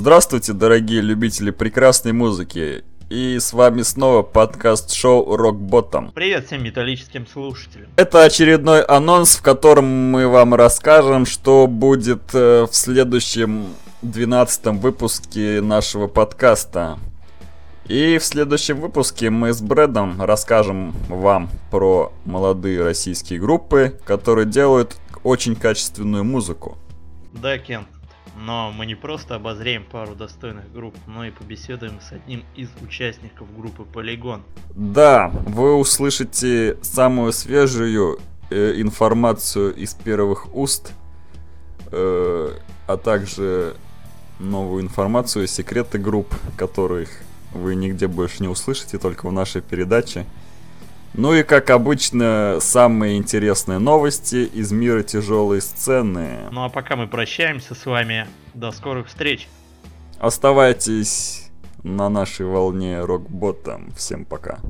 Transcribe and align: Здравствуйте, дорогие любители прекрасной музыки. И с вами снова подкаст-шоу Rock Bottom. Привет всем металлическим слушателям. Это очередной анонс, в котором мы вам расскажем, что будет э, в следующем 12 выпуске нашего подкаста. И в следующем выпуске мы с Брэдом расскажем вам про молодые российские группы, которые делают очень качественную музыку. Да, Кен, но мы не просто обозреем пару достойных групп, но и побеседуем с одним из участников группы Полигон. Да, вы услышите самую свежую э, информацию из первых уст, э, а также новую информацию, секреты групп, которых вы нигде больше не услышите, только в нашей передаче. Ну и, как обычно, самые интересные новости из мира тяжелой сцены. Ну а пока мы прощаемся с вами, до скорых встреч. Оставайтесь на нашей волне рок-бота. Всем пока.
Здравствуйте, 0.00 0.54
дорогие 0.54 1.02
любители 1.02 1.50
прекрасной 1.50 2.14
музыки. 2.14 2.84
И 3.10 3.38
с 3.38 3.52
вами 3.52 3.82
снова 3.82 4.22
подкаст-шоу 4.22 5.36
Rock 5.36 5.58
Bottom. 5.58 6.12
Привет 6.14 6.46
всем 6.46 6.64
металлическим 6.64 7.26
слушателям. 7.26 7.90
Это 7.96 8.24
очередной 8.24 8.80
анонс, 8.82 9.36
в 9.36 9.42
котором 9.42 9.84
мы 9.84 10.26
вам 10.26 10.54
расскажем, 10.54 11.26
что 11.26 11.66
будет 11.66 12.34
э, 12.34 12.62
в 12.62 12.74
следующем 12.74 13.66
12 14.00 14.68
выпуске 14.80 15.60
нашего 15.60 16.06
подкаста. 16.06 16.98
И 17.84 18.16
в 18.16 18.24
следующем 18.24 18.80
выпуске 18.80 19.28
мы 19.28 19.52
с 19.52 19.60
Брэдом 19.60 20.22
расскажем 20.22 20.94
вам 21.10 21.50
про 21.70 22.10
молодые 22.24 22.82
российские 22.82 23.38
группы, 23.38 24.00
которые 24.06 24.46
делают 24.46 24.96
очень 25.24 25.54
качественную 25.54 26.24
музыку. 26.24 26.78
Да, 27.34 27.58
Кен, 27.58 27.86
но 28.36 28.72
мы 28.72 28.86
не 28.86 28.94
просто 28.94 29.34
обозреем 29.34 29.84
пару 29.84 30.14
достойных 30.14 30.72
групп, 30.72 30.96
но 31.06 31.24
и 31.24 31.30
побеседуем 31.30 32.00
с 32.00 32.12
одним 32.12 32.44
из 32.56 32.68
участников 32.82 33.48
группы 33.56 33.84
Полигон. 33.84 34.42
Да, 34.74 35.28
вы 35.28 35.74
услышите 35.76 36.78
самую 36.82 37.32
свежую 37.32 38.18
э, 38.50 38.80
информацию 38.80 39.74
из 39.74 39.94
первых 39.94 40.54
уст, 40.54 40.92
э, 41.90 42.56
а 42.86 42.96
также 42.96 43.76
новую 44.38 44.82
информацию, 44.82 45.46
секреты 45.46 45.98
групп, 45.98 46.34
которых 46.56 47.10
вы 47.52 47.74
нигде 47.74 48.06
больше 48.06 48.42
не 48.42 48.48
услышите, 48.48 48.98
только 48.98 49.26
в 49.26 49.32
нашей 49.32 49.60
передаче. 49.60 50.24
Ну 51.14 51.34
и, 51.34 51.42
как 51.42 51.70
обычно, 51.70 52.58
самые 52.60 53.16
интересные 53.16 53.78
новости 53.78 54.48
из 54.54 54.70
мира 54.70 55.02
тяжелой 55.02 55.60
сцены. 55.60 56.48
Ну 56.50 56.64
а 56.64 56.68
пока 56.68 56.96
мы 56.96 57.08
прощаемся 57.08 57.74
с 57.74 57.84
вами, 57.84 58.26
до 58.54 58.70
скорых 58.70 59.08
встреч. 59.08 59.48
Оставайтесь 60.18 61.50
на 61.82 62.08
нашей 62.08 62.46
волне 62.46 63.00
рок-бота. 63.00 63.80
Всем 63.96 64.24
пока. 64.24 64.60